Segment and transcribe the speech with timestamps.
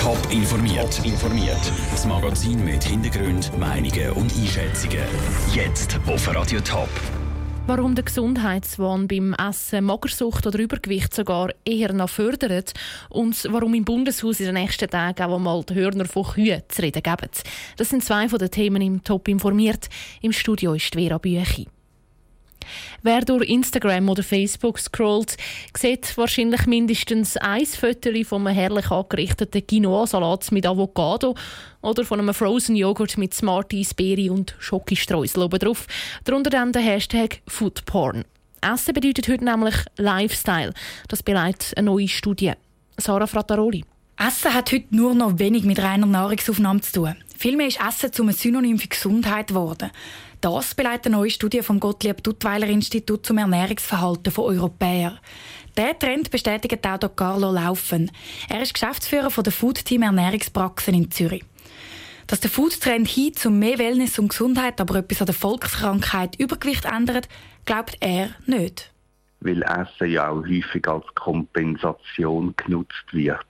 [0.00, 1.04] Top informiert.
[1.04, 1.72] informiert.
[1.90, 5.04] Das Magazin mit Hintergrund, Meinungen und Einschätzungen.
[5.52, 6.88] Jetzt auf Radio Top.
[7.66, 12.72] Warum der Gesundheitswahn beim Essen Magersucht oder Übergewicht sogar eher noch fördert
[13.10, 16.80] und warum im Bundeshaus in den nächsten Tagen auch mal die Hörner von Kühen zu
[16.80, 17.28] reden geben.
[17.76, 19.90] Das sind zwei von den Themen im Top informiert.
[20.22, 21.68] Im Studio ist Vera Büchi.
[23.02, 25.36] Wer durch Instagram oder Facebook scrollt,
[25.76, 31.34] sieht wahrscheinlich mindestens ein Foto von einem herrlich angerichteten Quinoa-Salat mit Avocado
[31.82, 35.86] oder von einem Frozen Joghurt mit Smarties, Beere und Schokostreusel oben drauf.
[36.24, 38.24] Darunter dann der Hashtag Foodporn.
[38.60, 40.74] Essen bedeutet heute nämlich Lifestyle.
[41.08, 42.52] Das beleidigt eine neue Studie.
[42.98, 43.84] Sarah Frattaroli.
[44.22, 47.16] Essen hat heute nur noch wenig mit reiner Nahrungsaufnahme zu tun.
[47.38, 49.90] Vielmehr ist Essen zum Synonym für Gesundheit geworden.
[50.42, 55.18] Das beleidigt eine neue Studie vom Gottlieb Duttweiler Institut zum Ernährungsverhalten von Europäern.
[55.78, 57.16] Der Trend bestätigt auch Dr.
[57.16, 58.10] Carlo Laufen.
[58.50, 61.44] Er ist Geschäftsführer von der Food Team Ernährungspraxen in Zürich.
[62.26, 66.84] Dass der Food-Trend hin zu mehr Wellness und Gesundheit aber etwas an der Volkskrankheit Übergewicht
[66.84, 67.26] ändert,
[67.64, 68.90] glaubt er nicht
[69.40, 73.46] weil Essen ja auch häufig als Kompensation genutzt wird.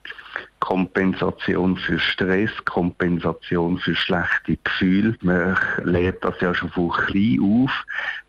[0.61, 5.17] Kompensation für Stress, Kompensation für schlechte Gefühle.
[5.21, 7.71] Man lernt das ja schon von klein auf.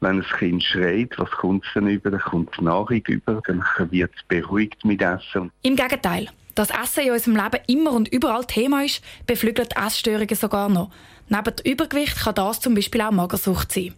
[0.01, 2.11] Wenn ein Kind schreit, was kommt es dann über?
[2.11, 5.53] Dann kommt die Nahrung über, dann wird es beruhigt mit Essen.
[5.63, 6.29] Im Gegenteil.
[6.55, 10.91] Dass Essen in unserem Leben immer und überall Thema ist, beflügelt Essstörungen sogar noch.
[11.29, 13.95] Neben Übergewicht kann das zum Beispiel auch Magersucht sein.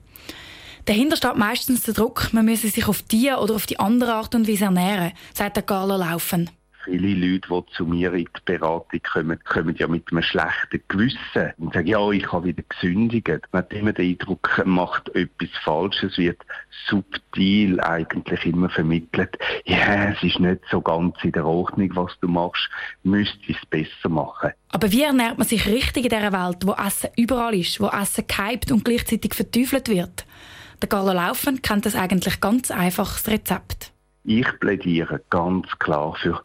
[0.84, 4.34] Dahinter steht meistens der Druck, man müsse sich auf die oder auf die andere Art
[4.34, 6.50] und Weise ernähren, sagt der Carlo Laufen.
[6.84, 11.52] Viele Leute, die zu mir in die Beratung kommen, kommen ja mit einem schlechten Gewissen
[11.58, 13.28] und sagen, ja, ich habe wieder gesündigt.
[13.52, 16.42] Man hat immer den Eindruck, man macht etwas Falsches, wird
[16.88, 22.28] subtil eigentlich immer vermittelt, ja, es ist nicht so ganz in der Ordnung, was du
[22.28, 22.68] machst,
[23.02, 24.50] müsste es besser machen.
[24.68, 28.24] Aber wie ernährt man sich richtig in dieser Welt, wo Essen überall ist, wo Essen
[28.26, 30.26] gehypt und gleichzeitig verteufelt wird?
[30.82, 33.93] Der Carlo Laufen kennt das eigentlich ganz einfaches Rezept.
[34.26, 36.42] Ich plädiere ganz klar für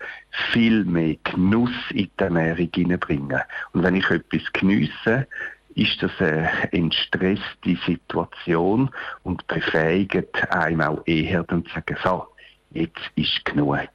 [0.51, 3.41] viel mehr Genuss in die Ernährung hineinbringen.
[3.71, 5.27] Und wenn ich etwas geniesse,
[5.75, 8.89] ist das eine entstresste Situation
[9.23, 12.27] und befähigt einem auch eher dann zu sagen, so,
[12.71, 13.87] jetzt ist genug.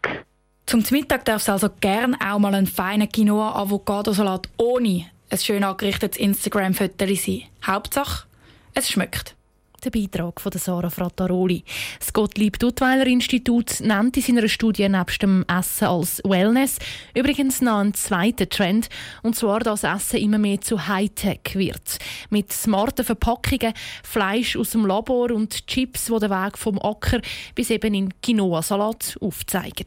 [0.65, 6.19] Zum Mittag darf es also gern auch mal ein feiner Quinoa-Avocado-Salat ohne ein schön angerichtetes
[6.19, 7.43] Instagram-Foto sein.
[7.67, 8.27] Hauptsache,
[8.73, 9.37] es schmeckt
[9.85, 11.63] der Beitrag von Sarah Frattaroli.
[11.99, 16.79] Das Gottlieb Duttweiler Institut nennt in seiner Studie nebst dem Essen als Wellness
[17.15, 18.89] übrigens noch einen zweiten Trend,
[19.23, 21.99] und zwar, dass Essen immer mehr zu Hightech wird.
[22.31, 27.21] Mit smarten Verpackungen, Fleisch aus dem Labor und Chips, die den Weg vom Acker
[27.55, 29.87] bis eben in Quinoa-Salat aufzeigen.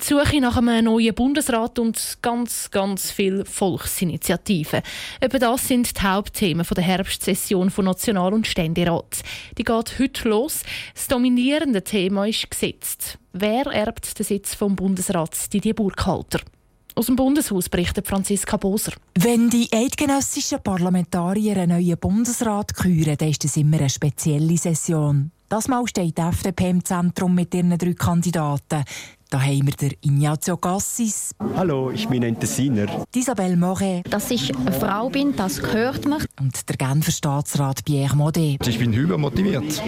[0.00, 4.82] Die Suche nach einem neuen Bundesrat und ganz, ganz viele Volksinitiativen.
[5.22, 9.22] Eben das sind die Hauptthemen der Herbstsession von National- und Ständerat.
[9.56, 10.62] Die geht heute los.
[10.94, 13.18] Das dominierende Thema ist gesetzt.
[13.32, 16.40] Wer erbt den Sitz vom Bundesrat Didier Burkhalter?
[16.94, 18.92] Aus dem Bundeshaus berichtet Franziska Boser.
[19.18, 25.30] Wenn die eidgenössischen Parlamentarier einen neuen Bundesrat küren, dann ist das immer eine spezielle Session.
[25.48, 28.82] Das Mal steht die FDP im Zentrum mit ihren drei Kandidaten.
[29.36, 31.34] Da haben wir der Ignazio Gassis.
[31.54, 33.04] Hallo, ich bin ein Tessiner.
[33.14, 34.10] Isabelle Moret.
[34.10, 36.20] Dass ich eine Frau bin, das gehört mir.
[36.40, 38.66] Und der Genfer Staatsrat Pierre Modet.
[38.66, 39.82] Ich bin übermotiviert.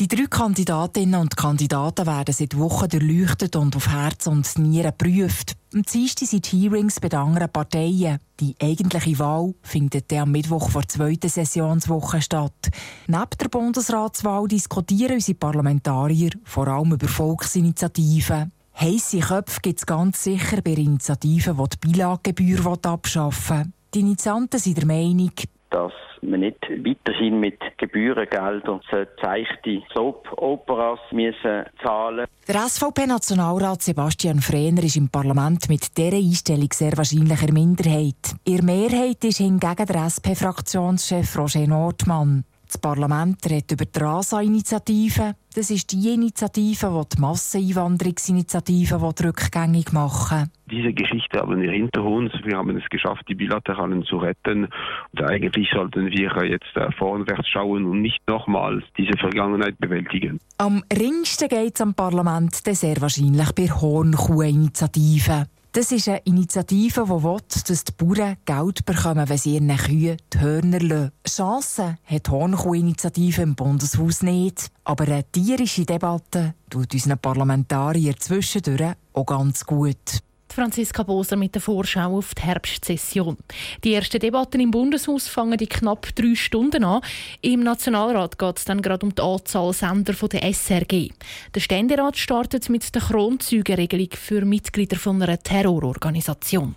[0.00, 5.52] Die drei Kandidatinnen und Kandidaten werden seit Wochen durchleuchtet und auf Herz und Nieren geprüft.
[5.74, 8.18] Am Dienstag sind Hearings bei den anderen Parteien.
[8.40, 12.70] Die eigentliche Wahl findet am Mittwoch vor der zweiten Sessionswoche statt.
[13.06, 18.50] Neben der Bundesratswahl diskutieren unsere Parlamentarier vor allem über Volksinitiativen.
[18.76, 23.72] Heisse Köpfe gibt es ganz sicher bei Initiativen, die die Beilagegebühr abschaffen wollen.
[23.94, 25.30] Die Initianten sind der Meinung,
[25.70, 25.92] dass
[26.22, 28.80] man nicht weiterhin mit Gebührengeldern
[29.20, 36.96] zeigte Soap-Operas müssen zahlen Der SVP-Nationalrat Sebastian Frehner ist im Parlament mit dieser Einstellung sehr
[36.96, 38.34] wahrscheinlich in Minderheit.
[38.44, 42.44] In Mehrheit ist hingegen der SP-Fraktionschef Roger Nordmann.
[42.74, 45.36] Das Parlament redet über die RASA-Initiative.
[45.54, 52.32] Das ist die Initiative, die die Masseneinwanderungsinitiative rückgängig machen Diese Geschichte haben wir hinter uns.
[52.42, 54.66] Wir haben es geschafft, die Bilateralen zu retten.
[55.12, 60.40] Und eigentlich sollten wir jetzt äh, vorwärts schauen und nicht nochmals diese Vergangenheit bewältigen.
[60.58, 65.46] Am ringsten geht es am Parlament sehr wahrscheinlich bei Hornkuh-Initiativen.
[65.76, 67.36] Das ist eine Initiative, die will,
[67.66, 71.10] dass die Bauern Geld bekommen, wenn sie ihren Kühen die Hörner lassen.
[71.28, 74.68] Chancen hat die Hornkuh-Initiative im Bundeshaus nicht.
[74.84, 80.22] Aber eine tierische Debatte tut unseren Parlamentariern zwischendurch auch ganz gut.
[80.54, 83.36] Franziska Boser mit der Vorschau auf die Herbstsession.
[83.82, 87.00] Die ersten Debatten im Bundeshaus fangen in knapp drei Stunden an.
[87.40, 91.10] Im Nationalrat geht es dann gerade um die Anzahl Sender der SRG.
[91.54, 96.74] Der Ständerat startet mit der Kronzeugenregelung für Mitglieder von einer Terrororganisation.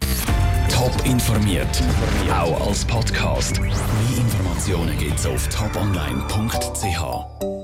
[0.69, 1.81] Top informiert,
[2.31, 3.61] auch als Podcast.
[3.61, 3.71] Mehr
[4.17, 7.57] Informationen gibt's auf toponline.ch.